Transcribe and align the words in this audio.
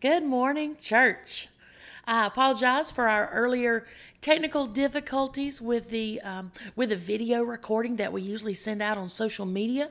Good 0.00 0.24
morning, 0.24 0.76
church. 0.76 1.48
I 2.06 2.24
apologize 2.24 2.90
for 2.90 3.06
our 3.06 3.28
earlier 3.28 3.84
technical 4.22 4.66
difficulties 4.66 5.60
with 5.60 5.90
the 5.90 6.22
um, 6.22 6.52
with 6.74 6.88
the 6.88 6.96
video 6.96 7.42
recording 7.42 7.96
that 7.96 8.10
we 8.10 8.22
usually 8.22 8.54
send 8.54 8.80
out 8.80 8.96
on 8.96 9.10
social 9.10 9.44
media. 9.44 9.90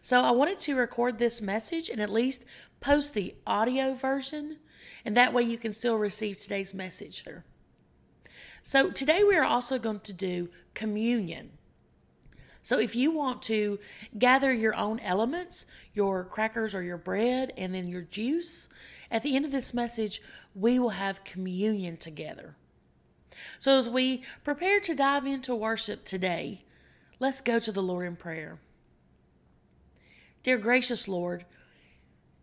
So 0.00 0.22
I 0.22 0.30
wanted 0.30 0.60
to 0.60 0.76
record 0.76 1.18
this 1.18 1.42
message 1.42 1.90
and 1.90 2.00
at 2.00 2.08
least 2.08 2.46
post 2.80 3.12
the 3.12 3.34
audio 3.46 3.92
version, 3.92 4.60
and 5.04 5.14
that 5.14 5.34
way 5.34 5.42
you 5.42 5.58
can 5.58 5.72
still 5.72 5.96
receive 5.96 6.38
today's 6.38 6.72
message. 6.72 7.22
So 8.62 8.90
today 8.90 9.22
we 9.24 9.36
are 9.36 9.44
also 9.44 9.78
going 9.78 10.00
to 10.00 10.14
do 10.14 10.48
communion. 10.72 11.50
So 12.62 12.78
if 12.78 12.94
you 12.94 13.10
want 13.10 13.42
to 13.42 13.78
gather 14.18 14.52
your 14.52 14.74
own 14.74 15.00
elements, 15.00 15.66
your 15.92 16.24
crackers 16.24 16.74
or 16.74 16.82
your 16.82 16.98
bread, 16.98 17.52
and 17.56 17.74
then 17.74 17.88
your 17.88 18.02
juice, 18.02 18.68
at 19.10 19.22
the 19.22 19.34
end 19.34 19.44
of 19.44 19.52
this 19.52 19.74
message, 19.74 20.22
we 20.54 20.78
will 20.78 20.90
have 20.90 21.24
communion 21.24 21.96
together. 21.96 22.56
So 23.58 23.78
as 23.78 23.88
we 23.88 24.22
prepare 24.44 24.80
to 24.80 24.94
dive 24.94 25.26
into 25.26 25.54
worship 25.54 26.04
today, 26.04 26.64
let's 27.18 27.40
go 27.40 27.58
to 27.58 27.72
the 27.72 27.82
Lord 27.82 28.06
in 28.06 28.16
prayer. 28.16 28.58
Dear 30.42 30.58
gracious 30.58 31.08
Lord, 31.08 31.44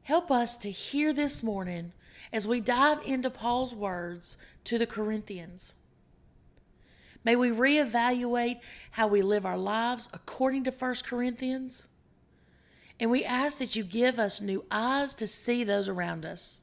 help 0.04 0.30
us 0.30 0.58
to 0.58 0.72
hear 0.72 1.14
this 1.14 1.42
morning 1.42 1.94
as 2.32 2.48
we 2.48 2.60
dive 2.60 3.00
into 3.06 3.30
Paul's 3.30 3.74
words 3.74 4.38
to 4.66 4.78
the 4.78 4.88
Corinthians. 4.88 5.74
May 7.24 7.36
we 7.36 7.50
reevaluate 7.50 8.60
how 8.92 9.08
we 9.08 9.22
live 9.22 9.46
our 9.46 9.58
lives 9.58 10.08
according 10.14 10.64
to 10.66 10.72
1 10.72 10.96
Corinthians. 11.06 11.88
And 13.00 13.12
we 13.12 13.24
ask 13.24 13.60
that 13.60 13.76
you 13.76 13.84
give 13.84 14.18
us 14.18 14.42
new 14.42 14.66
eyes 14.72 15.14
to 15.16 15.28
see 15.28 15.64
those 15.64 15.88
around 15.88 16.26
us. 16.26 16.62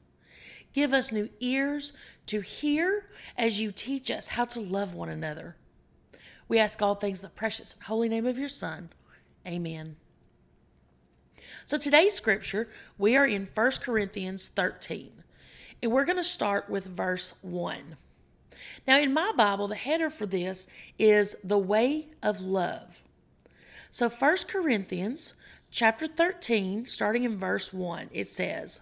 Give 0.73 0.93
us 0.93 1.11
new 1.11 1.29
ears 1.39 1.93
to 2.27 2.41
hear 2.41 3.07
as 3.37 3.61
you 3.61 3.71
teach 3.71 4.11
us 4.11 4.29
how 4.29 4.45
to 4.45 4.59
love 4.59 4.93
one 4.93 5.09
another. 5.09 5.55
We 6.47 6.59
ask 6.59 6.81
all 6.81 6.95
things 6.95 7.19
in 7.19 7.23
the 7.23 7.29
precious 7.29 7.73
and 7.73 7.83
holy 7.83 8.09
name 8.09 8.25
of 8.25 8.37
your 8.37 8.49
Son. 8.49 8.89
Amen. 9.47 9.95
So 11.65 11.77
today's 11.77 12.13
scripture, 12.13 12.69
we 12.97 13.15
are 13.15 13.25
in 13.25 13.47
1 13.53 13.71
Corinthians 13.81 14.49
13, 14.49 15.23
and 15.81 15.91
we're 15.91 16.05
going 16.05 16.17
to 16.17 16.23
start 16.23 16.69
with 16.69 16.85
verse 16.85 17.33
1. 17.41 17.95
Now, 18.87 18.99
in 18.99 19.13
my 19.13 19.31
Bible, 19.35 19.67
the 19.67 19.75
header 19.75 20.09
for 20.09 20.25
this 20.27 20.67
is 20.99 21.35
the 21.43 21.57
way 21.57 22.09
of 22.21 22.41
love. 22.41 23.01
So 23.89 24.09
1 24.09 24.37
Corinthians 24.47 25.33
chapter 25.75 26.07
13, 26.07 26.85
starting 26.85 27.25
in 27.25 27.37
verse 27.37 27.73
1, 27.73 28.09
it 28.13 28.29
says, 28.29 28.79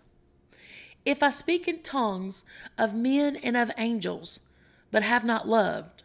If 1.03 1.23
I 1.23 1.31
speak 1.31 1.67
in 1.67 1.81
tongues 1.81 2.44
of 2.77 2.94
men 2.94 3.35
and 3.35 3.58
of 3.58 3.72
angels, 3.80 4.41
but 4.91 5.02
have 5.02 5.25
not 5.25 5.47
loved, 5.47 6.03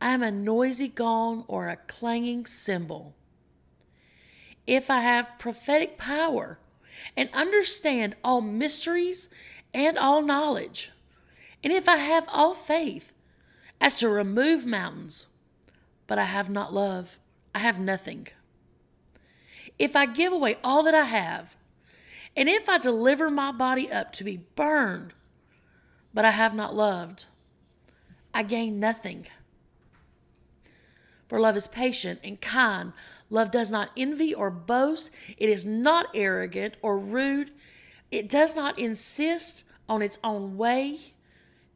I 0.00 0.12
am 0.12 0.22
a 0.22 0.30
noisy 0.30 0.88
gong 0.88 1.44
or 1.46 1.68
a 1.68 1.76
clanging 1.76 2.46
cymbal. 2.46 3.14
If 4.66 4.90
I 4.90 5.00
have 5.00 5.38
prophetic 5.38 5.98
power 5.98 6.58
and 7.14 7.28
understand 7.34 8.16
all 8.24 8.40
mysteries 8.40 9.28
and 9.74 9.98
all 9.98 10.22
knowledge, 10.22 10.90
and 11.62 11.70
if 11.70 11.86
I 11.86 11.98
have 11.98 12.24
all 12.32 12.54
faith 12.54 13.12
as 13.78 13.98
to 13.98 14.08
remove 14.08 14.64
mountains, 14.64 15.26
but 16.06 16.18
I 16.18 16.24
have 16.24 16.48
not 16.48 16.72
love, 16.72 17.18
I 17.54 17.58
have 17.58 17.78
nothing. 17.78 18.28
If 19.78 19.96
I 19.96 20.06
give 20.06 20.32
away 20.32 20.58
all 20.62 20.82
that 20.84 20.94
I 20.94 21.04
have, 21.04 21.56
and 22.36 22.48
if 22.48 22.68
I 22.68 22.78
deliver 22.78 23.30
my 23.30 23.52
body 23.52 23.90
up 23.90 24.12
to 24.14 24.24
be 24.24 24.44
burned, 24.56 25.14
but 26.12 26.24
I 26.24 26.30
have 26.30 26.54
not 26.54 26.74
loved, 26.74 27.26
I 28.32 28.42
gain 28.42 28.80
nothing. 28.80 29.26
For 31.28 31.40
love 31.40 31.56
is 31.56 31.66
patient 31.66 32.20
and 32.22 32.40
kind. 32.40 32.92
Love 33.30 33.50
does 33.50 33.70
not 33.70 33.90
envy 33.96 34.34
or 34.34 34.50
boast. 34.50 35.10
It 35.36 35.48
is 35.48 35.64
not 35.64 36.06
arrogant 36.14 36.74
or 36.82 36.98
rude. 36.98 37.50
It 38.10 38.28
does 38.28 38.54
not 38.54 38.78
insist 38.78 39.64
on 39.88 40.02
its 40.02 40.18
own 40.22 40.56
way. 40.56 41.14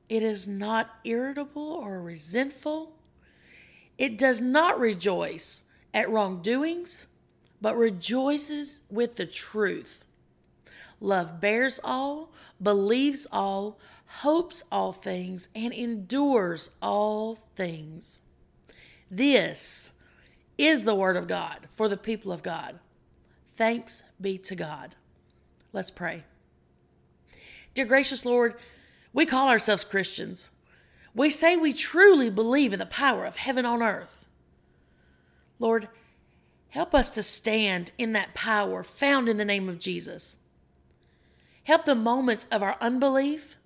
It 0.08 0.22
is 0.22 0.46
not 0.48 0.90
irritable 1.04 1.72
or 1.72 2.00
resentful. 2.00 2.92
It 3.96 4.16
does 4.16 4.40
not 4.40 4.78
rejoice 4.78 5.62
at 5.92 6.08
wrongdoings, 6.08 7.06
but 7.60 7.76
rejoices 7.76 8.80
with 8.90 9.16
the 9.16 9.26
truth. 9.26 10.04
Love 11.00 11.40
bears 11.40 11.78
all, 11.84 12.32
believes 12.62 13.26
all, 13.30 13.78
hopes 14.06 14.64
all 14.70 14.92
things, 14.92 15.48
and 15.54 15.72
endures 15.72 16.70
all 16.82 17.36
things. 17.56 18.20
This 19.10 19.90
is 20.56 20.84
the 20.84 20.94
word 20.94 21.16
of 21.16 21.28
God 21.28 21.68
for 21.70 21.88
the 21.88 21.96
people 21.96 22.32
of 22.32 22.42
God. 22.42 22.80
Thanks 23.56 24.02
be 24.20 24.38
to 24.38 24.54
God. 24.54 24.96
Let's 25.72 25.90
pray. 25.90 26.24
Dear 27.74 27.86
gracious 27.86 28.24
Lord, 28.24 28.54
we 29.12 29.24
call 29.24 29.48
ourselves 29.48 29.84
Christians. 29.84 30.50
We 31.14 31.30
say 31.30 31.56
we 31.56 31.72
truly 31.72 32.30
believe 32.30 32.72
in 32.72 32.78
the 32.78 32.86
power 32.86 33.24
of 33.24 33.36
heaven 33.36 33.64
on 33.64 33.82
earth. 33.82 34.26
Lord, 35.58 35.88
help 36.70 36.94
us 36.94 37.10
to 37.10 37.22
stand 37.22 37.92
in 37.98 38.12
that 38.12 38.34
power 38.34 38.82
found 38.82 39.28
in 39.28 39.36
the 39.36 39.44
name 39.44 39.68
of 39.68 39.78
Jesus. 39.78 40.36
Help 41.64 41.84
the 41.84 41.94
moments 41.94 42.46
of 42.50 42.62
our 42.62 42.76
unbelief. 42.80 43.56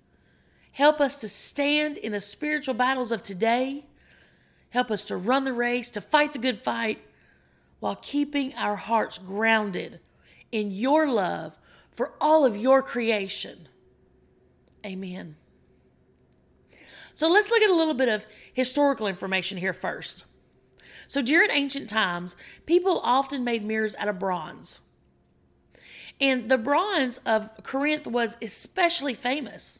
Help 0.73 0.99
us 0.99 1.21
to 1.21 1.29
stand 1.29 1.97
in 1.97 2.11
the 2.11 2.19
spiritual 2.19 2.73
battles 2.73 3.11
of 3.11 3.21
today. 3.21 3.85
Help 4.71 4.89
us 4.91 5.05
to 5.05 5.15
run 5.15 5.45
the 5.45 5.53
race, 5.53 5.89
to 5.91 6.01
fight 6.01 6.33
the 6.33 6.39
good 6.39 6.61
fight, 6.63 6.99
while 7.79 7.95
keeping 7.95 8.53
our 8.55 8.75
hearts 8.75 9.17
grounded 9.17 9.99
in 10.51 10.71
your 10.71 11.07
love 11.09 11.57
for 11.91 12.13
all 12.19 12.45
of 12.45 12.57
your 12.57 12.81
creation. 12.81 13.67
Amen. 14.85 15.35
So 17.13 17.29
let's 17.29 17.49
look 17.49 17.61
at 17.61 17.69
a 17.69 17.75
little 17.75 17.93
bit 17.93 18.09
of 18.09 18.25
historical 18.53 19.07
information 19.07 19.57
here 19.57 19.73
first. 19.73 20.25
So 21.07 21.21
during 21.21 21.51
ancient 21.51 21.89
times, 21.89 22.35
people 22.65 22.99
often 23.03 23.43
made 23.43 23.63
mirrors 23.63 23.95
out 23.95 24.07
of 24.07 24.19
bronze. 24.19 24.79
And 26.19 26.49
the 26.49 26.57
bronze 26.57 27.19
of 27.25 27.49
Corinth 27.63 28.07
was 28.07 28.37
especially 28.41 29.13
famous. 29.13 29.79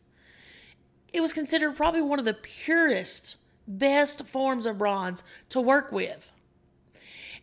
It 1.11 1.21
was 1.21 1.33
considered 1.33 1.75
probably 1.75 2.01
one 2.01 2.19
of 2.19 2.25
the 2.25 2.33
purest, 2.33 3.37
best 3.67 4.25
forms 4.25 4.65
of 4.65 4.77
bronze 4.77 5.23
to 5.49 5.61
work 5.61 5.91
with. 5.91 6.31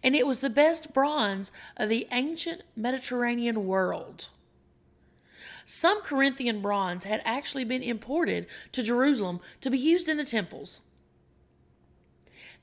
And 0.03 0.17
it 0.17 0.27
was 0.27 0.41
the 0.41 0.51
best 0.51 0.93
bronze 0.93 1.53
of 1.77 1.89
the 1.89 2.09
ancient 2.11 2.63
Mediterranean 2.75 3.67
world. 3.67 4.29
Some 5.65 6.03
Corinthian 6.03 6.61
bronze 6.61 7.05
had 7.05 7.23
actually 7.25 7.65
been 7.65 7.83
imported 7.83 8.47
to 8.73 8.83
Jerusalem 8.83 9.41
to 9.61 9.71
be 9.71 9.79
used 9.79 10.09
in 10.09 10.17
the 10.17 10.25
temples. 10.25 10.81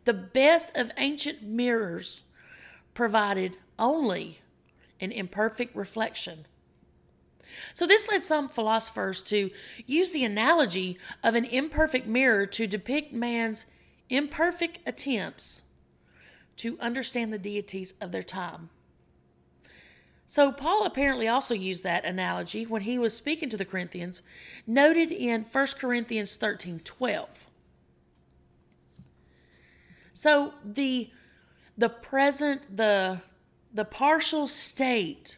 The 0.07 0.13
best 0.13 0.71
of 0.73 0.93
ancient 0.95 1.43
mirrors 1.43 2.23
provided 2.93 3.57
only 3.77 4.39
an 5.01 5.11
imperfect 5.11 5.75
reflection. 5.75 6.45
So, 7.73 7.85
this 7.85 8.07
led 8.07 8.23
some 8.23 8.47
philosophers 8.47 9.21
to 9.23 9.51
use 9.85 10.13
the 10.13 10.23
analogy 10.23 10.97
of 11.25 11.35
an 11.35 11.43
imperfect 11.43 12.07
mirror 12.07 12.45
to 12.45 12.67
depict 12.67 13.11
man's 13.11 13.65
imperfect 14.09 14.79
attempts 14.85 15.63
to 16.55 16.79
understand 16.79 17.33
the 17.33 17.37
deities 17.37 17.93
of 17.99 18.13
their 18.13 18.23
time. 18.23 18.69
So, 20.25 20.53
Paul 20.53 20.85
apparently 20.85 21.27
also 21.27 21.53
used 21.53 21.83
that 21.83 22.05
analogy 22.05 22.65
when 22.65 22.83
he 22.83 22.97
was 22.97 23.13
speaking 23.13 23.49
to 23.49 23.57
the 23.57 23.65
Corinthians, 23.65 24.21
noted 24.65 25.11
in 25.11 25.43
1 25.43 25.67
Corinthians 25.77 26.37
13 26.37 26.79
12. 26.79 27.46
So, 30.17 30.55
the, 30.65 31.11
the 31.77 31.89
present, 31.89 32.75
the, 32.75 33.21
the 33.71 33.85
partial 33.85 34.47
state 34.47 35.37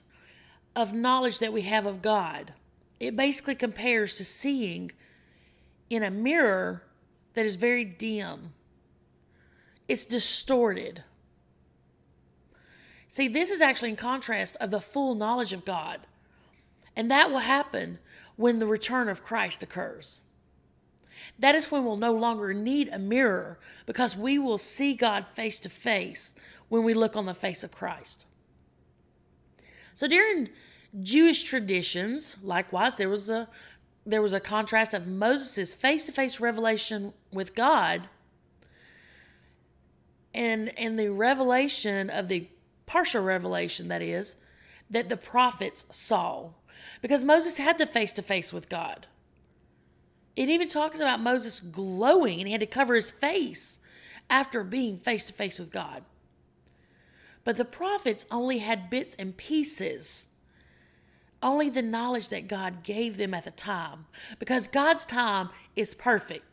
of 0.74 0.94
knowledge 0.94 1.40
that 1.40 1.52
we 1.52 1.64
have 1.64 1.86
of 1.86 2.02
God, 2.02 2.54
it 2.98 3.14
basically 3.14 3.56
compares 3.56 4.14
to 4.14 4.24
seeing 4.24 4.94
in 5.90 6.02
a 6.02 6.10
mirror 6.10 6.84
that 7.34 7.46
is 7.46 7.58
very 7.58 7.84
dim, 7.84 8.54
it's 9.90 10.06
distorted. 10.06 11.04
See, 13.10 13.28
this 13.28 13.52
is 13.52 13.60
actually 13.60 13.90
in 13.90 13.98
contrast 13.98 14.56
of 14.62 14.72
the 14.72 14.80
full 14.80 15.14
knowledge 15.14 15.52
of 15.52 15.66
God. 15.66 16.00
And 16.96 17.12
that 17.12 17.31
will 17.31 17.40
happen 17.40 18.00
when 18.38 18.60
the 18.60 18.66
return 18.66 19.10
of 19.10 19.24
Christ 19.24 19.62
occurs. 19.62 20.22
That 21.38 21.56
is 21.56 21.72
when 21.72 21.86
we'll 21.86 21.98
no 21.98 22.14
longer 22.14 22.54
need 22.54 22.90
a 22.90 23.00
mirror 23.00 23.60
because 23.86 24.16
we 24.16 24.40
will 24.40 24.58
see 24.58 24.94
God 24.94 25.28
face 25.28 25.60
to 25.62 25.70
face 25.70 26.34
when 26.70 26.84
we 26.84 26.94
look 26.94 27.16
on 27.16 27.26
the 27.26 27.34
face 27.34 27.64
of 27.64 27.72
Christ. 27.72 28.26
So 29.94 30.08
during 30.08 30.50
Jewish 31.02 31.44
traditions, 31.44 32.38
likewise, 32.42 32.96
there 32.96 33.10
was 33.10 33.30
a 33.30 33.48
there 34.06 34.22
was 34.22 34.34
a 34.34 34.40
contrast 34.40 34.94
of 34.94 35.06
Moses' 35.06 35.74
face 35.74 36.06
to 36.06 36.12
face 36.12 36.40
revelation 36.40 37.14
with 37.31 37.54
God 37.54 38.10
and 40.34 40.78
and 40.80 40.98
the 40.98 41.10
revelation 41.10 42.10
of 42.10 42.28
the 42.28 42.48
partial 42.86 43.24
revelation 43.24 43.88
that 43.90 44.02
is 44.02 44.38
that 44.90 45.10
the 45.10 45.18
prophets 45.18 45.86
saw 45.92 46.50
because 47.02 47.24
Moses 47.24 47.58
had 47.58 47.78
the 47.78 47.86
face 47.86 48.14
to 48.14 48.22
face 48.22 48.52
with 48.52 48.70
God. 48.70 49.08
It 50.40 50.48
even 50.48 50.70
talks 50.70 51.02
about 51.02 51.20
Moses 51.20 51.60
glowing 51.60 52.40
and 52.40 52.48
he 52.48 52.54
had 52.54 52.62
to 52.62 52.66
cover 52.66 52.96
his 52.96 53.12
face 53.12 53.78
after 54.30 54.64
being 54.64 54.98
face 54.98 55.26
to 55.26 55.34
face 55.34 55.60
with 55.60 55.70
God. 55.70 56.06
But 57.44 57.58
the 57.58 57.66
prophets 57.66 58.26
only 58.32 58.60
had 58.60 58.90
bits 58.90 59.16
and 59.16 59.36
pieces, 59.36 60.30
only 61.44 61.70
the 61.70 61.82
knowledge 61.82 62.30
that 62.30 62.48
God 62.48 62.84
gave 62.84 63.18
them 63.18 63.34
at 63.34 63.44
the 63.44 63.52
time, 63.52 64.06
because 64.40 64.70
God's 64.70 65.06
time 65.06 65.50
is 65.76 65.94
perfect, 65.94 66.46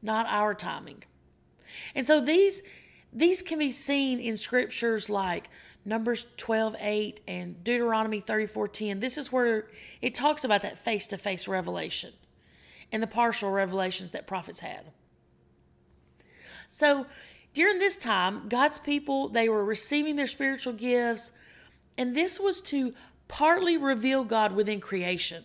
not 0.00 0.24
our 0.30 0.54
timing. 0.54 1.04
And 1.94 2.06
so 2.06 2.22
these 2.22 2.62
these 3.12 3.42
can 3.42 3.58
be 3.58 3.70
seen 3.70 4.20
in 4.20 4.38
scriptures 4.38 5.10
like 5.10 5.50
Numbers 5.84 6.24
12 6.38 6.76
8 6.80 7.20
and 7.28 7.62
Deuteronomy 7.62 8.20
34 8.20 8.68
10. 8.68 9.00
This 9.00 9.18
is 9.18 9.30
where 9.30 9.68
it 10.00 10.14
talks 10.14 10.44
about 10.44 10.62
that 10.62 10.78
face 10.78 11.06
to 11.08 11.18
face 11.18 11.46
revelation 11.46 12.14
and 12.94 13.02
the 13.02 13.08
partial 13.08 13.50
revelations 13.50 14.12
that 14.12 14.24
prophets 14.24 14.60
had. 14.60 14.84
So 16.68 17.06
during 17.52 17.80
this 17.80 17.96
time, 17.96 18.48
God's 18.48 18.78
people, 18.78 19.28
they 19.28 19.48
were 19.48 19.64
receiving 19.64 20.14
their 20.14 20.28
spiritual 20.28 20.74
gifts, 20.74 21.32
and 21.98 22.14
this 22.14 22.38
was 22.38 22.60
to 22.62 22.94
partly 23.26 23.76
reveal 23.76 24.22
God 24.22 24.52
within 24.52 24.80
creation. 24.80 25.42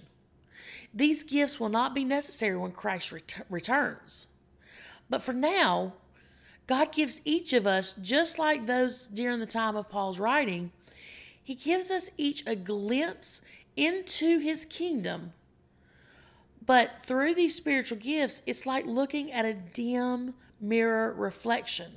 These 0.93 1.23
gifts 1.23 1.59
will 1.59 1.69
not 1.69 1.95
be 1.95 2.03
necessary 2.03 2.55
when 2.55 2.71
Christ 2.71 3.11
ret- 3.11 3.45
returns. 3.49 4.27
But 5.09 5.23
for 5.23 5.33
now, 5.33 5.93
God 6.67 6.91
gives 6.91 7.19
each 7.25 7.51
of 7.53 7.65
us, 7.65 7.95
just 7.99 8.37
like 8.37 8.67
those 8.67 9.07
during 9.07 9.39
the 9.39 9.47
time 9.47 9.75
of 9.75 9.89
Paul's 9.89 10.19
writing, 10.19 10.71
He 11.43 11.55
gives 11.55 11.89
us 11.89 12.11
each 12.15 12.43
a 12.45 12.55
glimpse 12.55 13.41
into 13.75 14.37
His 14.37 14.65
kingdom. 14.65 15.33
But 16.65 17.05
through 17.05 17.35
these 17.35 17.55
spiritual 17.55 17.97
gifts, 17.97 18.41
it's 18.45 18.65
like 18.65 18.85
looking 18.85 19.31
at 19.31 19.45
a 19.45 19.53
dim 19.53 20.35
mirror 20.59 21.13
reflection. 21.13 21.91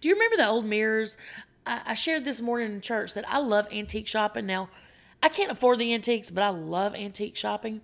Do 0.00 0.08
you 0.08 0.14
remember 0.14 0.36
the 0.36 0.48
old 0.48 0.64
mirrors? 0.64 1.16
I, 1.66 1.94
shared 1.94 2.24
this 2.24 2.40
morning 2.40 2.72
in 2.72 2.80
church 2.80 3.14
that 3.14 3.28
I 3.28 3.38
love 3.38 3.68
antique 3.70 4.08
shopping. 4.08 4.46
Now, 4.46 4.70
I 5.22 5.28
can't 5.28 5.52
afford 5.52 5.78
the 5.78 5.92
antiques, 5.92 6.30
but 6.30 6.42
I 6.42 6.48
love 6.48 6.94
antique 6.94 7.36
shopping. 7.36 7.82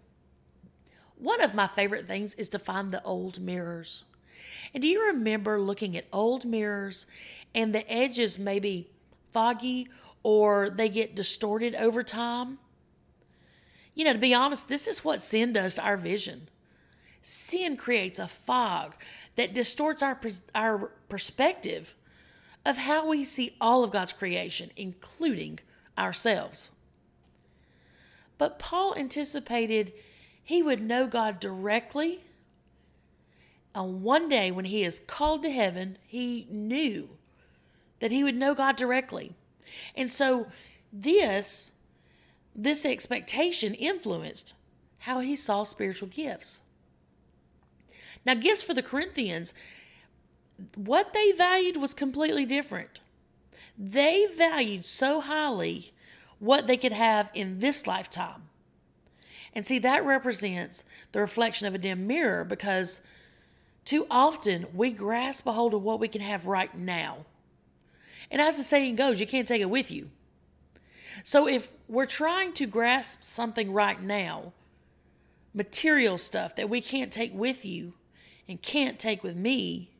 One 1.19 1.43
of 1.43 1.55
my 1.55 1.67
favorite 1.67 2.07
things 2.07 2.35
is 2.35 2.49
to 2.51 2.59
find 2.59 2.91
the 2.91 3.03
old 3.03 3.41
mirrors. 3.41 4.05
And 4.73 4.83
do 4.83 4.89
you 4.89 5.07
remember 5.07 5.61
looking 5.61 5.97
at 5.97 6.07
old 6.13 6.45
mirrors 6.45 7.07
and 7.55 7.75
the 7.75 7.91
edges 7.91 8.39
maybe 8.39 8.91
foggy 9.33 9.89
or 10.23 10.71
they 10.71 10.89
get 10.89 11.15
distorted 11.15 11.75
over 11.75 12.03
time? 12.03 12.59
You 13.97 14.05
know, 14.05 14.13
to 14.13 14.19
be 14.19 14.35
honest, 14.35 14.69
this 14.69 14.87
is 14.87 15.05
what 15.05 15.21
sin 15.21 15.53
does 15.53 15.75
to 15.75 15.83
our 15.83 15.97
vision. 15.97 16.49
Sin 17.23 17.77
creates 17.77 18.21
a 18.21 18.29
fog 18.29 18.95
that 19.35 19.55
distorts 19.55 20.03
our, 20.03 20.21
our 20.55 20.93
perspective 21.09 21.97
of 22.65 22.77
how 22.77 23.09
we 23.09 23.25
see 23.25 23.57
all 23.61 23.83
of 23.83 23.91
God's 23.91 24.13
creation, 24.13 24.71
including 24.77 25.59
ourselves. 25.99 26.71
But 28.39 28.61
Paul 28.61 28.95
anticipated 28.97 29.93
he 30.45 30.63
would 30.63 30.81
know 30.81 31.09
God 31.09 31.41
directly 31.41 32.21
on 33.77 34.03
one 34.03 34.29
day 34.29 34.51
when 34.51 34.65
he 34.65 34.85
is 34.85 34.99
called 35.01 35.43
to 35.43 35.51
heaven, 35.51 35.99
he 36.07 36.47
knew 36.51 37.11
that 38.01 38.11
he 38.11 38.25
would 38.25 38.35
know 38.35 38.55
God 38.55 38.75
directly. 38.75 39.35
And 39.95 40.11
so 40.11 40.47
this 40.91 41.73
this 42.57 42.87
expectation 42.87 43.75
influenced 43.75 44.55
how 45.01 45.21
he 45.21 45.37
saw 45.37 45.63
spiritual 45.63 46.09
gifts. 46.09 46.63
Now, 48.25 48.35
gifts 48.35 48.63
for 48.63 48.75
the 48.75 48.83
Corinthians, 48.83 49.53
what 50.75 51.13
they 51.13 51.33
valued 51.33 51.77
was 51.77 51.93
completely 51.95 52.47
different. 52.47 53.01
They 53.79 54.27
valued 54.35 54.87
so 54.87 55.21
highly 55.21 55.93
what 56.39 56.67
they 56.67 56.79
could 56.79 56.93
have 56.93 57.31
in 57.35 57.59
this 57.59 57.87
lifetime. 57.87 58.45
And 59.53 59.67
see, 59.67 59.79
that 59.81 60.05
represents 60.05 60.83
the 61.13 61.21
reflection 61.21 61.67
of 61.67 61.75
a 61.75 61.79
dim 61.79 62.07
mirror 62.07 62.43
because 62.43 63.01
too 63.85 64.07
often 64.11 64.67
we 64.75 64.93
grasp 64.93 65.47
a 65.47 65.53
hold 65.53 65.75
of 65.75 65.83
what 65.83 66.01
we 66.01 66.09
can 66.09 66.21
have 66.21 66.47
right 66.47 66.77
now. 66.77 67.27
And 68.31 68.43
as 68.43 68.57
the 68.57 68.65
saying 68.65 68.97
goes, 68.97 69.21
you 69.21 69.27
can't 69.27 69.47
take 69.47 69.63
it 69.63 69.71
with 69.71 69.91
you. 69.91 70.11
So 71.25 71.49
if 71.49 71.71
we're 71.89 72.07
trying 72.07 72.53
to 72.55 72.67
grasp 72.67 73.23
something 73.23 73.73
right 73.73 74.01
now, 74.01 74.53
material 75.55 76.19
stuff 76.19 76.55
that 76.57 76.69
we 76.69 76.81
can't 76.81 77.11
take 77.11 77.35
with 77.35 77.65
you 77.65 77.95
and 78.49 78.61
can't 78.61 78.99
take 78.99 79.23
with 79.23 79.37
me, 79.37 79.91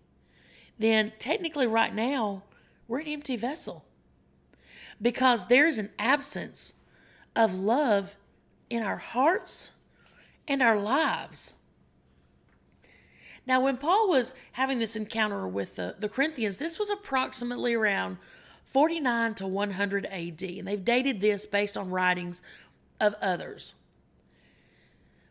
then 0.79 1.13
technically 1.19 1.67
right 1.67 1.95
now 1.95 2.43
we're 2.87 3.01
an 3.01 3.09
empty 3.09 3.37
vessel. 3.37 3.85
Because 5.01 5.47
there's 5.47 5.79
an 5.79 5.91
absence 5.99 6.75
of 7.35 7.55
love 7.55 8.17
in 8.71 8.83
our 8.83 8.97
hearts 8.97 9.73
and 10.49 10.63
our 10.63 10.79
lives. 10.79 11.55
Now, 13.47 13.61
when 13.61 13.77
Paul 13.77 14.09
was 14.09 14.35
having 14.53 14.79
this 14.81 14.97
encounter 14.97 15.47
with 15.47 15.77
the, 15.77 15.95
the 15.99 16.09
Corinthians, 16.09 16.57
this 16.57 16.79
was 16.79 16.91
approximately 16.91 17.75
around 17.75 18.19
49 18.67 19.35
to 19.37 19.47
100 19.47 20.07
AD, 20.07 20.43
and 20.43 20.69
they've 20.69 20.85
dated 20.85 21.21
this 21.21 21.47
based 21.47 21.79
on 21.79 21.91
writings 21.91 22.43
of 23.01 23.15
others. 23.23 23.75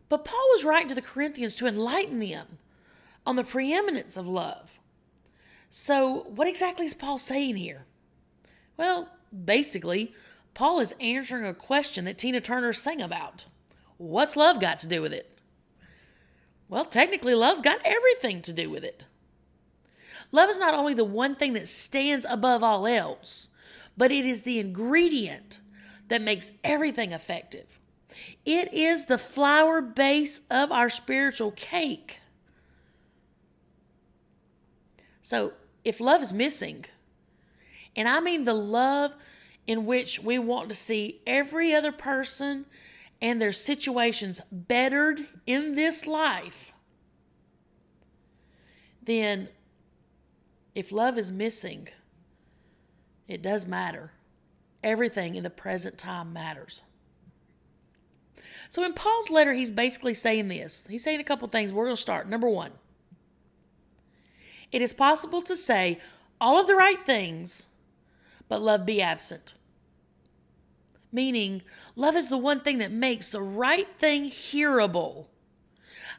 But 0.08 0.24
Paul 0.24 0.46
was 0.52 0.64
writing 0.64 0.88
to 0.88 0.94
the 0.94 1.02
Corinthians 1.02 1.54
to 1.56 1.66
enlighten 1.66 2.18
them 2.18 2.58
on 3.24 3.36
the 3.36 3.44
preeminence 3.44 4.16
of 4.16 4.26
love. 4.26 4.78
So, 5.68 6.26
what 6.28 6.48
exactly 6.48 6.86
is 6.86 6.94
Paul 6.94 7.18
saying 7.18 7.56
here? 7.56 7.84
Well, 8.76 9.08
basically, 9.44 10.14
Paul 10.54 10.80
is 10.80 10.94
answering 11.00 11.44
a 11.44 11.54
question 11.54 12.04
that 12.06 12.18
Tina 12.18 12.40
Turner 12.40 12.72
sang 12.72 13.02
about. 13.02 13.44
What's 13.98 14.36
love 14.36 14.60
got 14.60 14.78
to 14.78 14.86
do 14.86 15.02
with 15.02 15.12
it? 15.12 15.38
Well, 16.68 16.84
technically, 16.84 17.34
love's 17.34 17.62
got 17.62 17.80
everything 17.84 18.42
to 18.42 18.52
do 18.52 18.70
with 18.70 18.84
it. 18.84 19.04
Love 20.36 20.50
is 20.50 20.58
not 20.58 20.74
only 20.74 20.92
the 20.92 21.02
one 21.02 21.34
thing 21.34 21.54
that 21.54 21.66
stands 21.66 22.26
above 22.28 22.62
all 22.62 22.86
else, 22.86 23.48
but 23.96 24.12
it 24.12 24.26
is 24.26 24.42
the 24.42 24.58
ingredient 24.58 25.60
that 26.08 26.20
makes 26.20 26.52
everything 26.62 27.12
effective. 27.12 27.78
It 28.44 28.74
is 28.74 29.06
the 29.06 29.16
flour 29.16 29.80
base 29.80 30.42
of 30.50 30.70
our 30.70 30.90
spiritual 30.90 31.52
cake. 31.52 32.20
So, 35.22 35.54
if 35.86 36.00
love 36.00 36.20
is 36.20 36.34
missing, 36.34 36.84
and 37.96 38.06
I 38.06 38.20
mean 38.20 38.44
the 38.44 38.52
love 38.52 39.14
in 39.66 39.86
which 39.86 40.20
we 40.20 40.38
want 40.38 40.68
to 40.68 40.76
see 40.76 41.22
every 41.26 41.74
other 41.74 41.92
person 41.92 42.66
and 43.22 43.40
their 43.40 43.52
situations 43.52 44.42
bettered 44.52 45.28
in 45.46 45.76
this 45.76 46.06
life, 46.06 46.72
then 49.02 49.48
if 50.76 50.92
love 50.92 51.18
is 51.18 51.32
missing, 51.32 51.88
it 53.26 53.42
does 53.42 53.66
matter. 53.66 54.12
Everything 54.84 55.34
in 55.34 55.42
the 55.42 55.50
present 55.50 55.98
time 55.98 56.32
matters. 56.32 56.82
So 58.70 58.84
in 58.84 58.92
Paul's 58.92 59.30
letter, 59.30 59.54
he's 59.54 59.72
basically 59.72 60.14
saying 60.14 60.46
this. 60.46 60.86
He's 60.88 61.02
saying 61.02 61.18
a 61.18 61.24
couple 61.24 61.48
things. 61.48 61.72
We're 61.72 61.84
going 61.84 61.96
to 61.96 62.00
start. 62.00 62.28
Number 62.28 62.48
one, 62.48 62.70
it 64.70 64.82
is 64.82 64.92
possible 64.92 65.42
to 65.42 65.56
say 65.56 65.98
all 66.40 66.60
of 66.60 66.68
the 66.68 66.76
right 66.76 67.04
things, 67.04 67.66
but 68.48 68.62
love 68.62 68.86
be 68.86 69.02
absent 69.02 69.54
meaning 71.16 71.62
love 71.96 72.14
is 72.14 72.28
the 72.28 72.38
one 72.38 72.60
thing 72.60 72.78
that 72.78 72.92
makes 72.92 73.28
the 73.28 73.42
right 73.42 73.88
thing 73.98 74.26
hearable. 74.26 75.26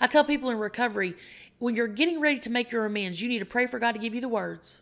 I 0.01 0.07
tell 0.07 0.25
people 0.25 0.49
in 0.49 0.57
recovery 0.57 1.15
when 1.59 1.75
you're 1.75 1.87
getting 1.87 2.19
ready 2.19 2.39
to 2.39 2.49
make 2.49 2.71
your 2.71 2.85
amends, 2.85 3.21
you 3.21 3.27
need 3.27 3.39
to 3.39 3.45
pray 3.45 3.65
for 3.67 3.79
God 3.79 3.93
to 3.93 3.99
give 3.99 4.13
you 4.13 4.21
the 4.21 4.27
words, 4.27 4.81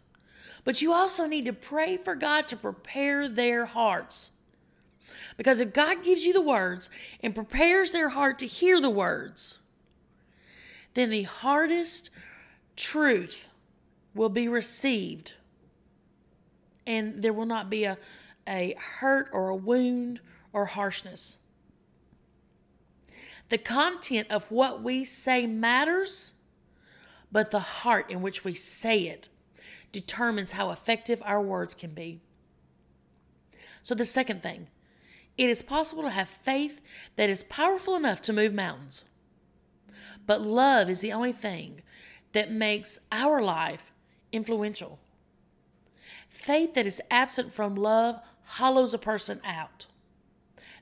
but 0.64 0.82
you 0.82 0.94
also 0.94 1.26
need 1.26 1.46
to 1.46 1.54
pray 1.54 1.98
for 1.98 2.16
God 2.16 2.48
to 2.50 2.58
prepare 2.58 3.28
their 3.28 3.66
hearts. 3.66 4.32
Because 5.38 5.62
if 5.62 5.74
God 5.74 6.04
gives 6.04 6.26
you 6.26 6.34
the 6.34 6.42
words 6.42 6.90
and 7.22 7.36
prepares 7.36 7.92
their 7.92 8.10
heart 8.10 8.40
to 8.40 8.48
hear 8.48 8.82
the 8.82 8.90
words, 8.90 9.60
then 10.94 11.10
the 11.10 11.24
hardest 11.24 12.10
truth 12.76 13.48
will 14.14 14.30
be 14.30 14.48
received 14.48 15.34
and 16.88 17.22
there 17.22 17.34
will 17.34 17.46
not 17.46 17.70
be 17.70 17.84
a 17.84 17.98
a 18.48 18.76
hurt 18.78 19.30
or 19.34 19.50
a 19.50 19.56
wound 19.56 20.20
or 20.54 20.66
harshness. 20.66 21.38
The 23.50 23.58
content 23.58 24.28
of 24.30 24.50
what 24.52 24.84
we 24.84 25.04
say 25.04 25.46
matters, 25.46 26.34
but 27.36 27.52
the 27.52 27.60
heart 27.60 28.10
in 28.10 28.22
which 28.22 28.46
we 28.46 28.54
say 28.54 29.08
it 29.08 29.28
determines 29.92 30.54
how 30.54 30.72
effective 30.72 31.22
our 31.26 31.42
words 31.42 31.74
can 31.74 31.90
be. 31.90 32.22
So, 33.84 33.94
the 33.94 34.06
second 34.06 34.42
thing, 34.42 34.70
it 35.38 35.50
is 35.50 35.62
possible 35.62 36.04
to 36.04 36.12
have 36.12 36.30
faith 36.30 36.80
that 37.18 37.30
is 37.30 37.44
powerful 37.44 37.98
enough 37.98 38.22
to 38.22 38.32
move 38.32 38.54
mountains. 38.54 39.04
But 40.26 40.44
love 40.44 40.90
is 40.90 41.02
the 41.02 41.12
only 41.12 41.34
thing 41.34 41.82
that 42.32 42.54
makes 42.54 43.00
our 43.12 43.42
life 43.42 43.92
influential. 44.32 44.98
Faith 46.30 46.74
that 46.76 46.86
is 46.86 47.02
absent 47.12 47.52
from 47.52 47.76
love 47.76 48.22
hollows 48.44 48.94
a 48.94 48.98
person 48.98 49.42
out. 49.44 49.88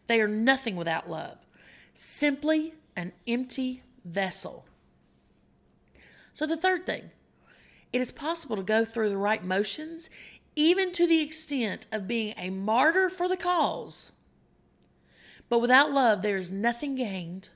They 0.05 0.21
are 0.21 0.27
nothing 0.27 0.75
without 0.75 1.09
love, 1.09 1.39
simply 1.95 2.75
an 2.95 3.13
empty 3.25 3.81
vessel. 4.05 4.67
So, 6.33 6.45
the 6.45 6.57
third 6.57 6.85
thing, 6.85 7.11
it 7.93 8.01
is 8.01 8.11
possible 8.11 8.55
to 8.55 8.63
go 8.63 8.83
through 8.83 9.09
the 9.09 9.17
right 9.17 9.43
motions, 9.43 10.09
even 10.55 10.91
to 10.91 11.07
the 11.07 11.21
extent 11.21 11.87
of 11.91 12.07
being 12.07 12.33
a 12.37 12.49
martyr 12.49 13.09
for 13.09 13.29
the 13.29 13.37
cause. 13.37 14.11
But 15.47 15.59
without 15.59 15.91
love, 15.91 16.23
there 16.23 16.37
is 16.37 16.49
nothing 16.49 16.95
gained 16.95 17.49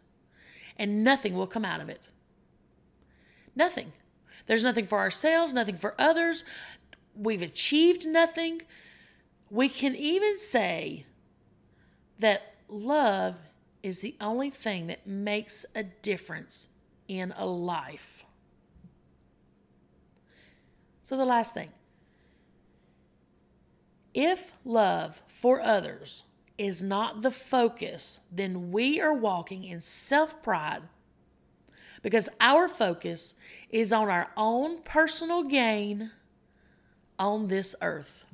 and 0.78 1.04
nothing 1.04 1.34
will 1.34 1.48
come 1.48 1.66
out 1.66 1.82
of 1.82 1.90
it. 1.90 2.10
Nothing. 3.56 3.94
There's 4.46 4.64
nothing 4.64 4.86
for 4.86 5.00
ourselves, 5.00 5.54
nothing 5.54 5.78
for 5.78 5.96
others. 5.98 6.46
We've 7.16 7.42
achieved 7.42 8.06
nothing. 8.06 8.62
We 9.50 9.70
can 9.70 9.96
even 9.96 10.38
say 10.38 11.06
that 12.20 12.54
love 12.70 13.38
is 13.82 14.02
the 14.02 14.16
only 14.22 14.50
thing 14.50 14.88
that 14.88 15.08
makes 15.08 15.66
a 15.74 15.84
difference 15.84 16.68
in 17.08 17.34
a 17.36 17.46
life. 17.46 18.24
So, 21.08 21.16
the 21.16 21.24
last 21.24 21.54
thing 21.54 21.70
if 24.14 24.52
love 24.66 25.22
for 25.30 25.62
others 25.62 26.24
is 26.58 26.84
not 26.84 27.22
the 27.22 27.32
focus, 27.32 28.20
then 28.30 28.74
we 28.74 29.00
are 29.00 29.14
walking 29.14 29.64
in 29.64 29.80
self 29.80 30.44
pride 30.44 30.82
because 32.02 32.28
our 32.42 32.68
focus 32.68 33.36
is 33.70 33.94
on 33.94 34.10
our 34.10 34.32
own 34.36 34.82
personal 34.82 35.44
gain 35.44 36.12
on 37.18 37.48
this 37.48 37.74
earth. 37.82 38.26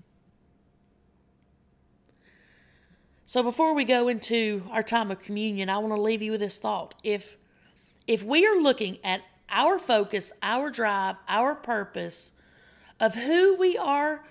So 3.27 3.43
before 3.43 3.75
we 3.75 3.83
go 3.83 4.07
into 4.07 4.63
our 4.71 4.81
time 4.81 5.11
of 5.11 5.19
communion, 5.19 5.69
I 5.69 5.77
want 5.77 5.93
to 5.93 6.01
leave 6.01 6.23
you 6.23 6.31
with 6.31 6.39
this 6.39 6.57
thought. 6.57 6.95
If 7.03 7.37
if 8.07 8.23
we 8.23 8.47
are 8.47 8.59
looking 8.59 8.97
at 9.03 9.21
our 9.47 9.77
focus, 9.77 10.33
our 10.41 10.71
drive, 10.71 11.17
our 11.27 11.53
purpose 11.53 12.31
of 13.03 13.15
who 13.15 13.57
we 13.57 13.77
are 13.77 14.23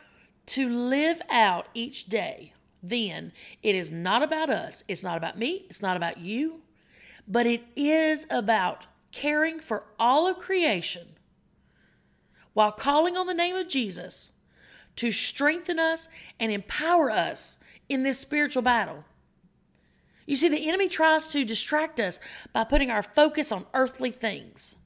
to 0.47 0.67
live 0.67 1.21
out 1.29 1.67
each 1.75 2.07
day, 2.07 2.55
then 2.83 3.31
it 3.63 3.75
is 3.75 3.93
not 3.93 4.23
about 4.23 4.49
us. 4.49 4.83
It's 4.89 5.03
not 5.03 5.19
about 5.19 5.39
me. 5.39 5.67
It's 5.69 5.83
not 5.83 5.95
about 5.95 6.19
you. 6.19 6.63
But 7.29 7.47
it 7.47 7.65
is 7.77 8.27
about 8.31 8.87
caring 9.13 9.61
for 9.61 9.85
all 9.99 10.27
of 10.27 10.39
creation 10.39 11.07
while 12.55 12.73
calling 12.73 13.15
on 13.15 13.27
the 13.27 13.35
name 13.35 13.57
of 13.57 13.69
Jesus 13.69 14.31
to 14.97 15.11
strengthen 15.11 15.79
us 15.79 16.09
and 16.41 16.51
empower 16.51 17.11
us 17.11 17.59
in 17.91 18.05
this 18.05 18.19
spiritual 18.19 18.63
battle. 18.63 19.05
You 20.25 20.37
see, 20.37 20.49
the 20.49 20.67
enemy 20.67 20.89
tries 20.89 21.27
to 21.29 21.45
distract 21.45 22.01
us 22.01 22.19
by 22.55 22.65
putting 22.65 22.91
our 22.91 23.03
focus 23.03 23.53
on 23.53 23.67
earthly 23.75 24.11
things. 24.11 24.77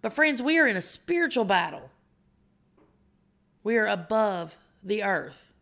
But, 0.00 0.12
friends, 0.12 0.40
we 0.40 0.60
are 0.60 0.68
in 0.68 0.76
a 0.76 0.82
spiritual 0.82 1.44
battle. 1.44 1.90
We 3.64 3.76
are 3.76 3.88
above 3.88 4.56
the 4.82 5.02
earth. 5.02 5.52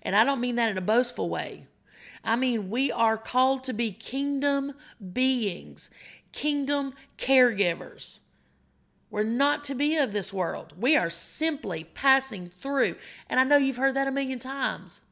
And 0.00 0.16
I 0.16 0.24
don't 0.24 0.40
mean 0.40 0.54
that 0.54 0.70
in 0.70 0.78
a 0.78 0.82
boastful 0.82 1.28
way. 1.28 1.66
I 2.24 2.36
mean, 2.36 2.70
we 2.70 2.90
are 2.90 3.18
called 3.18 3.64
to 3.64 3.74
be 3.74 3.92
kingdom 3.92 4.72
beings, 5.12 5.90
kingdom 6.32 6.94
caregivers. 7.18 8.20
We're 9.10 9.22
not 9.22 9.62
to 9.64 9.74
be 9.74 9.96
of 9.96 10.12
this 10.12 10.32
world. 10.32 10.72
We 10.78 10.96
are 10.96 11.10
simply 11.10 11.84
passing 11.84 12.48
through. 12.48 12.96
And 13.28 13.38
I 13.38 13.44
know 13.44 13.56
you've 13.56 13.76
heard 13.76 13.94
that 13.94 14.08
a 14.08 14.12
million 14.12 14.38
times. 14.38 15.02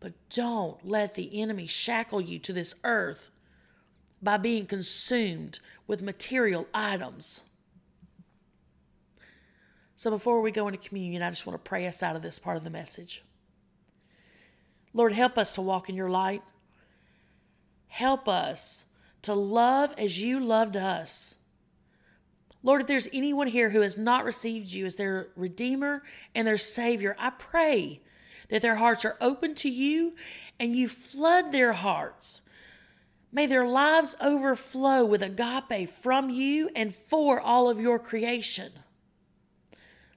But 0.00 0.12
don't 0.30 0.86
let 0.86 1.14
the 1.14 1.40
enemy 1.40 1.66
shackle 1.66 2.20
you 2.20 2.38
to 2.38 2.52
this 2.52 2.74
earth 2.84 3.30
by 4.22 4.36
being 4.38 4.66
consumed 4.66 5.58
with 5.86 6.00
material 6.00 6.66
items. 6.72 7.42
So 10.04 10.10
before 10.10 10.42
we 10.42 10.50
go 10.50 10.68
into 10.68 10.76
communion, 10.86 11.22
I 11.22 11.30
just 11.30 11.46
want 11.46 11.64
to 11.64 11.66
pray 11.66 11.86
us 11.86 12.02
out 12.02 12.14
of 12.14 12.20
this 12.20 12.38
part 12.38 12.58
of 12.58 12.62
the 12.62 12.68
message. 12.68 13.24
Lord, 14.92 15.12
help 15.12 15.38
us 15.38 15.54
to 15.54 15.62
walk 15.62 15.88
in 15.88 15.94
your 15.96 16.10
light. 16.10 16.42
Help 17.86 18.28
us 18.28 18.84
to 19.22 19.32
love 19.32 19.94
as 19.96 20.20
you 20.20 20.40
loved 20.40 20.76
us. 20.76 21.36
Lord, 22.62 22.82
if 22.82 22.86
there's 22.86 23.08
anyone 23.14 23.46
here 23.46 23.70
who 23.70 23.80
has 23.80 23.96
not 23.96 24.26
received 24.26 24.72
you 24.72 24.84
as 24.84 24.96
their 24.96 25.28
Redeemer 25.36 26.02
and 26.34 26.46
their 26.46 26.58
Savior, 26.58 27.16
I 27.18 27.30
pray 27.30 28.02
that 28.50 28.60
their 28.60 28.76
hearts 28.76 29.06
are 29.06 29.16
open 29.22 29.54
to 29.54 29.70
you 29.70 30.16
and 30.60 30.76
you 30.76 30.86
flood 30.86 31.50
their 31.50 31.72
hearts. 31.72 32.42
May 33.32 33.46
their 33.46 33.66
lives 33.66 34.14
overflow 34.20 35.02
with 35.06 35.22
agape 35.22 35.88
from 35.88 36.28
you 36.28 36.68
and 36.76 36.94
for 36.94 37.40
all 37.40 37.70
of 37.70 37.80
your 37.80 37.98
creation. 37.98 38.72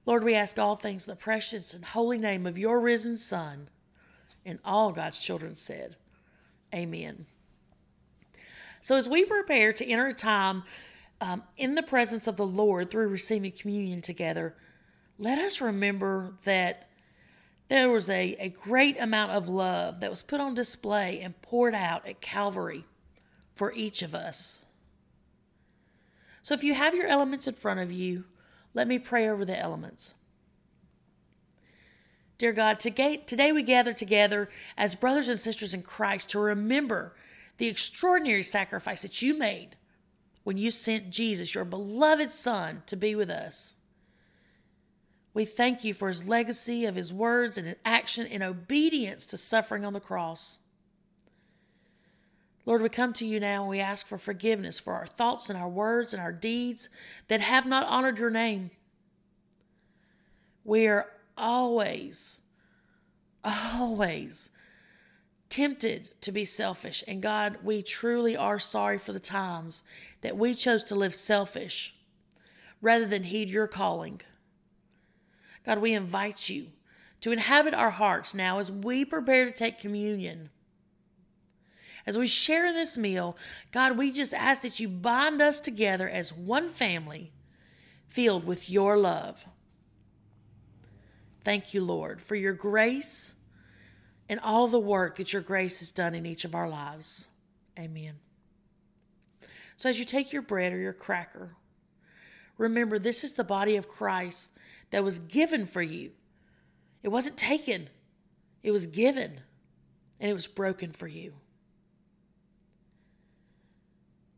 Lord, 0.07 0.23
we 0.23 0.35
ask 0.35 0.57
all 0.57 0.77
things 0.77 1.05
in 1.05 1.11
the 1.11 1.17
precious 1.17 1.73
and 1.73 1.83
holy 1.83 2.17
name 2.17 2.47
of 2.47 2.57
your 2.57 2.79
risen 2.79 3.17
Son. 3.17 3.67
And 4.45 4.57
all 4.63 4.93
God's 4.93 5.19
children 5.19 5.53
said, 5.53 5.97
Amen. 6.73 7.25
So, 8.81 8.95
as 8.95 9.09
we 9.09 9.25
prepare 9.25 9.73
to 9.73 9.85
enter 9.85 10.07
a 10.07 10.13
time 10.13 10.63
um, 11.19 11.43
in 11.57 11.75
the 11.75 11.83
presence 11.83 12.25
of 12.25 12.37
the 12.37 12.45
Lord 12.45 12.89
through 12.89 13.09
receiving 13.09 13.51
communion 13.51 14.01
together, 14.01 14.55
let 15.19 15.39
us 15.39 15.59
remember 15.59 16.35
that 16.45 16.87
there 17.67 17.89
was 17.89 18.09
a, 18.09 18.37
a 18.39 18.47
great 18.47 18.97
amount 19.01 19.31
of 19.31 19.49
love 19.49 19.99
that 19.99 20.09
was 20.09 20.21
put 20.21 20.39
on 20.39 20.53
display 20.53 21.19
and 21.19 21.41
poured 21.41 21.75
out 21.75 22.07
at 22.07 22.21
Calvary 22.21 22.85
for 23.55 23.73
each 23.73 24.01
of 24.01 24.15
us. 24.15 24.63
So, 26.43 26.53
if 26.53 26.63
you 26.63 26.75
have 26.75 26.95
your 26.95 27.07
elements 27.07 27.45
in 27.45 27.55
front 27.55 27.81
of 27.81 27.91
you, 27.91 28.23
let 28.77 28.87
me 28.87 28.99
pray 28.99 29.27
over 29.27 29.43
the 29.43 29.57
elements. 29.57 30.13
Dear 32.37 32.53
God, 32.53 32.79
today 32.79 33.51
we 33.51 33.63
gather 33.63 33.91
together 33.91 34.49
as 34.77 34.93
brothers 34.93 35.27
and 35.27 35.39
sisters 35.39 35.73
in 35.73 35.81
Christ 35.81 36.29
to 36.29 36.39
remember 36.39 37.15
the 37.57 37.65
extraordinary 37.65 38.43
sacrifice 38.43 39.01
that 39.01 39.19
you 39.19 39.35
made 39.35 39.69
when 40.43 40.57
you 40.57 40.69
sent 40.69 41.09
Jesus, 41.09 41.55
your 41.55 41.65
beloved 41.65 42.31
Son, 42.31 42.83
to 42.85 42.95
be 42.95 43.15
with 43.15 43.31
us. 43.31 43.75
We 45.33 45.43
thank 45.43 45.83
you 45.83 45.95
for 45.95 46.09
his 46.09 46.27
legacy 46.27 46.85
of 46.85 46.93
his 46.93 47.11
words 47.11 47.57
and 47.57 47.65
his 47.65 47.77
action 47.83 48.27
in 48.27 48.43
obedience 48.43 49.25
to 49.27 49.37
suffering 49.37 49.85
on 49.85 49.93
the 49.93 49.99
cross. 49.99 50.59
Lord, 52.67 52.81
we 52.81 52.89
come 52.89 53.13
to 53.13 53.25
you 53.25 53.39
now 53.39 53.61
and 53.61 53.69
we 53.69 53.79
ask 53.79 54.05
for 54.05 54.17
forgiveness 54.17 54.77
for 54.77 54.93
our 54.93 55.07
thoughts 55.07 55.49
and 55.49 55.57
our 55.57 55.69
words 55.69 56.13
and 56.13 56.21
our 56.21 56.33
deeds 56.33 56.89
that 57.29 57.39
have 57.39 57.65
not 57.65 57.87
honored 57.87 58.19
your 58.19 58.29
name. 58.29 58.71
We 60.65 60.85
are 60.85 61.07
always, 61.37 62.41
always 63.41 64.51
tempted 65.47 66.19
to 66.19 66.33
be 66.33 66.43
selfish. 66.43 67.05
And 67.07 67.21
God, 67.21 67.59
we 67.63 67.81
truly 67.81 68.35
are 68.35 68.59
sorry 68.59 68.97
for 68.97 69.13
the 69.13 69.19
times 69.21 69.81
that 70.19 70.35
we 70.35 70.53
chose 70.53 70.83
to 70.85 70.95
live 70.95 71.15
selfish 71.15 71.95
rather 72.81 73.05
than 73.05 73.23
heed 73.23 73.49
your 73.49 73.67
calling. 73.67 74.19
God, 75.65 75.79
we 75.79 75.93
invite 75.93 76.49
you 76.49 76.67
to 77.21 77.31
inhabit 77.31 77.73
our 77.73 77.91
hearts 77.91 78.33
now 78.33 78.59
as 78.59 78.69
we 78.69 79.05
prepare 79.05 79.45
to 79.45 79.51
take 79.53 79.79
communion. 79.79 80.49
As 82.07 82.17
we 82.17 82.25
share 82.25 82.71
this 82.71 82.95
meal, 82.95 83.35
God, 83.73 83.97
we 83.97 84.13
just 84.13 84.33
ask 84.33 84.61
that 84.61 84.79
you 84.79 84.87
bind 84.87 85.41
us 85.41 85.59
together 85.59 86.07
as 86.07 86.31
one 86.31 86.69
family 86.69 87.33
filled 88.07 88.45
with 88.47 88.69
your 88.69 88.97
love. 88.97 89.45
Thank 91.41 91.73
you, 91.73 91.83
Lord, 91.83 92.21
for 92.21 92.35
your 92.35 92.53
grace 92.53 93.33
and 94.29 94.39
all 94.39 94.69
the 94.69 94.79
work 94.79 95.17
that 95.17 95.33
your 95.33 95.41
grace 95.41 95.79
has 95.79 95.91
done 95.91 96.15
in 96.15 96.25
each 96.25 96.45
of 96.45 96.55
our 96.55 96.69
lives. 96.69 97.27
Amen. 97.77 98.15
So, 99.75 99.89
as 99.89 99.99
you 99.99 100.05
take 100.05 100.31
your 100.31 100.41
bread 100.41 100.71
or 100.71 100.77
your 100.77 100.93
cracker, 100.93 101.55
remember 102.57 102.97
this 102.97 103.25
is 103.25 103.33
the 103.33 103.43
body 103.43 103.75
of 103.75 103.89
Christ 103.89 104.51
that 104.91 105.03
was 105.03 105.19
given 105.19 105.65
for 105.65 105.81
you. 105.81 106.11
It 107.03 107.09
wasn't 107.09 107.37
taken, 107.37 107.89
it 108.63 108.71
was 108.71 108.87
given, 108.87 109.41
and 110.21 110.31
it 110.31 110.33
was 110.33 110.47
broken 110.47 110.93
for 110.93 111.07
you. 111.07 111.33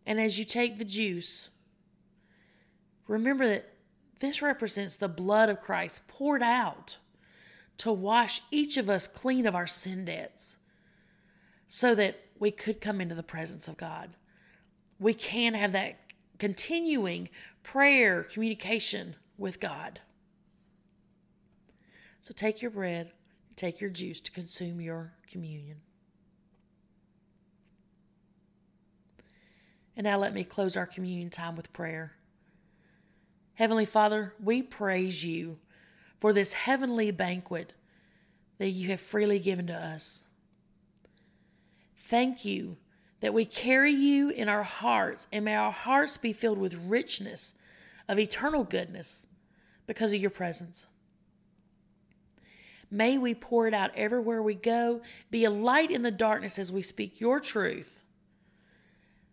And 0.09 0.19
as 0.19 0.39
you 0.39 0.43
take 0.43 0.79
the 0.79 0.85
juice, 0.85 1.49
remember 3.07 3.47
that 3.47 3.71
this 4.19 4.41
represents 4.41 4.95
the 4.95 5.07
blood 5.07 5.49
of 5.49 5.59
Christ 5.59 6.07
poured 6.07 6.41
out 6.41 6.97
to 7.77 7.91
wash 7.93 8.41
each 8.49 8.75
of 8.75 8.89
us 8.89 9.07
clean 9.07 9.45
of 9.45 9.53
our 9.53 9.67
sin 9.67 10.05
debts 10.05 10.57
so 11.67 11.93
that 11.93 12.21
we 12.39 12.49
could 12.49 12.81
come 12.81 12.99
into 12.99 13.13
the 13.13 13.21
presence 13.21 13.67
of 13.67 13.77
God. 13.77 14.15
We 14.99 15.13
can 15.13 15.53
have 15.53 15.73
that 15.73 15.99
continuing 16.39 17.29
prayer, 17.61 18.23
communication 18.23 19.15
with 19.37 19.59
God. 19.59 20.01
So 22.19 22.33
take 22.35 22.63
your 22.63 22.71
bread, 22.71 23.11
take 23.55 23.79
your 23.79 23.91
juice 23.91 24.21
to 24.21 24.31
consume 24.31 24.81
your 24.81 25.13
communion. 25.29 25.81
And 29.99 30.05
now 30.05 30.17
let 30.17 30.33
me 30.33 30.45
close 30.45 30.77
our 30.77 30.85
communion 30.85 31.29
time 31.29 31.57
with 31.57 31.73
prayer. 31.73 32.13
Heavenly 33.55 33.83
Father, 33.83 34.33
we 34.41 34.61
praise 34.61 35.25
you 35.25 35.57
for 36.19 36.31
this 36.31 36.53
heavenly 36.53 37.11
banquet 37.11 37.73
that 38.59 38.69
you 38.69 38.87
have 38.91 39.01
freely 39.01 39.39
given 39.39 39.67
to 39.67 39.73
us. 39.73 40.23
Thank 41.97 42.45
you 42.45 42.77
that 43.19 43.33
we 43.33 43.43
carry 43.43 43.91
you 43.91 44.29
in 44.29 44.47
our 44.47 44.63
hearts, 44.63 45.27
and 45.33 45.43
may 45.43 45.57
our 45.57 45.73
hearts 45.73 46.15
be 46.15 46.31
filled 46.31 46.59
with 46.59 46.75
richness 46.87 47.53
of 48.07 48.17
eternal 48.17 48.63
goodness 48.63 49.27
because 49.85 50.13
of 50.13 50.21
your 50.21 50.29
presence. 50.29 50.85
May 52.89 53.17
we 53.17 53.33
pour 53.33 53.67
it 53.67 53.73
out 53.73 53.91
everywhere 53.95 54.41
we 54.41 54.53
go, 54.53 55.01
be 55.29 55.43
a 55.43 55.49
light 55.49 55.91
in 55.91 56.03
the 56.03 56.09
darkness 56.09 56.57
as 56.57 56.71
we 56.71 56.83
speak 56.83 57.19
your 57.19 57.41
truth. 57.41 57.98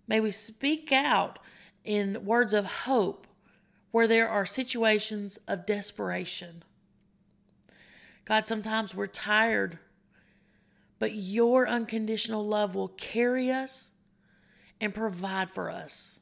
May 0.08 0.20
we 0.20 0.30
speak 0.30 0.92
out 0.92 1.38
in 1.84 2.24
words 2.24 2.52
of 2.52 2.64
hope 2.64 3.26
where 3.90 4.06
there 4.06 4.28
are 4.28 4.46
situations 4.46 5.38
of 5.48 5.66
desperation. 5.66 6.62
God, 8.24 8.46
sometimes 8.46 8.94
we're 8.94 9.06
tired, 9.06 9.78
but 10.98 11.14
your 11.14 11.68
unconditional 11.68 12.46
love 12.46 12.74
will 12.74 12.88
carry 12.88 13.50
us 13.50 13.92
and 14.80 14.94
provide 14.94 15.50
for 15.50 15.70
us. 15.70 16.20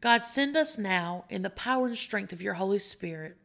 God, 0.00 0.24
send 0.24 0.56
us 0.56 0.78
now 0.78 1.24
in 1.28 1.42
the 1.42 1.50
power 1.50 1.86
and 1.86 1.98
strength 1.98 2.32
of 2.32 2.40
your 2.40 2.54
Holy 2.54 2.78
Spirit. 2.78 3.36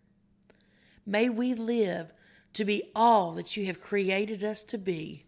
May 1.06 1.30
we 1.30 1.54
live 1.54 2.14
to 2.54 2.64
be 2.64 2.92
all 2.96 3.34
that 3.34 3.58
you 3.58 3.66
have 3.66 3.82
created 3.82 4.44
us 4.44 4.64
to 4.64 4.78
be 4.78 5.26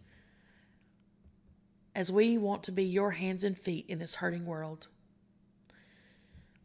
as 1.97 2.11
we 2.11 2.37
want 2.37 2.61
to 2.61 2.71
be 2.71 2.83
your 2.83 3.13
hands 3.13 3.43
and 3.43 3.57
feet 3.57 3.83
in 3.89 3.97
this 3.97 4.15
hurting 4.15 4.45
world. 4.45 4.87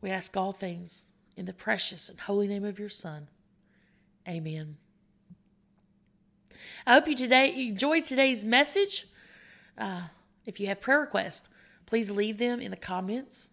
We 0.03 0.11
ask 0.11 0.37
all 0.37 0.53
things 0.53 1.07
in 1.39 1.47
the 1.47 1.55
precious 1.55 2.11
and 2.11 2.21
holy 2.21 2.47
name 2.47 2.67
of 2.67 2.79
your 2.79 2.91
Son. 2.91 3.29
Amen. 4.29 4.77
I 6.87 6.93
hope 6.93 7.09
you 7.09 7.17
today 7.17 7.67
enjoyed 7.67 8.05
today's 8.05 8.45
message. 8.45 9.09
Uh, 9.79 10.03
if 10.45 10.61
you 10.61 10.67
have 10.67 10.83
prayer 10.83 11.01
requests, 11.01 11.49
please 11.87 12.11
leave 12.11 12.37
them 12.37 12.61
in 12.61 12.71
the 12.71 12.77
comments. 12.77 13.53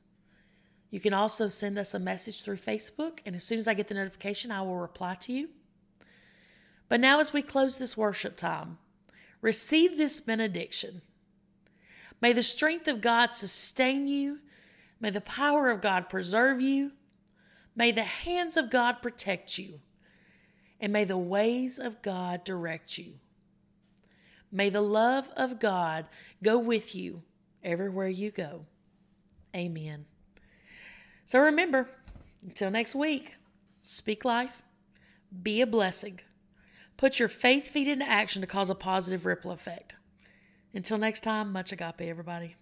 You 0.91 0.99
can 0.99 1.13
also 1.13 1.47
send 1.47 1.79
us 1.79 1.93
a 1.93 1.99
message 1.99 2.41
through 2.41 2.57
Facebook, 2.57 3.19
and 3.25 3.37
as 3.37 3.45
soon 3.45 3.57
as 3.57 3.69
I 3.69 3.73
get 3.73 3.87
the 3.87 3.93
notification, 3.93 4.51
I 4.51 4.63
will 4.63 4.79
reply 4.79 5.15
to 5.21 5.31
you. 5.31 5.47
But 6.89 6.99
now, 6.99 7.21
as 7.21 7.31
we 7.31 7.41
close 7.41 7.77
this 7.77 7.95
worship 7.95 8.35
time, 8.35 8.79
receive 9.41 9.97
this 9.97 10.19
benediction. 10.19 11.03
May 12.21 12.33
the 12.33 12.43
strength 12.43 12.87
of 12.87 13.01
God 13.01 13.31
sustain 13.31 14.07
you. 14.07 14.39
May 14.99 15.09
the 15.09 15.21
power 15.21 15.69
of 15.69 15.81
God 15.81 16.09
preserve 16.09 16.61
you. 16.61 16.91
May 17.75 17.91
the 17.91 18.03
hands 18.03 18.57
of 18.57 18.69
God 18.69 19.01
protect 19.01 19.57
you. 19.57 19.79
And 20.79 20.91
may 20.91 21.05
the 21.05 21.17
ways 21.17 21.79
of 21.79 22.01
God 22.01 22.43
direct 22.43 22.97
you. 22.97 23.15
May 24.51 24.69
the 24.69 24.81
love 24.81 25.29
of 25.37 25.59
God 25.59 26.07
go 26.43 26.57
with 26.57 26.95
you 26.95 27.23
everywhere 27.63 28.07
you 28.07 28.31
go. 28.31 28.65
Amen. 29.55 30.05
So 31.25 31.39
remember, 31.39 31.87
until 32.43 32.71
next 32.71 32.95
week, 32.95 33.35
speak 33.83 34.25
life, 34.25 34.63
be 35.43 35.61
a 35.61 35.67
blessing. 35.67 36.19
Put 36.97 37.19
your 37.19 37.29
faith 37.29 37.67
feet 37.67 37.87
into 37.87 38.07
action 38.07 38.41
to 38.41 38.47
cause 38.47 38.69
a 38.69 38.75
positive 38.75 39.25
ripple 39.25 39.51
effect. 39.51 39.95
Until 40.73 40.97
next 40.97 41.21
time, 41.21 41.51
much 41.51 41.71
agape, 41.71 42.01
everybody. 42.01 42.55